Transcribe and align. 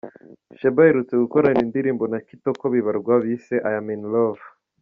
Sheebah 0.59 0.85
aherutse 0.85 1.13
gukorana 1.23 1.59
indirimbo 1.65 2.03
na 2.11 2.19
Kitoko 2.27 2.63
Bibarwa 2.73 3.13
bise 3.25 3.55
‘I 3.69 3.73
Am 3.79 3.87
In 3.95 4.03
Love’. 4.13 4.45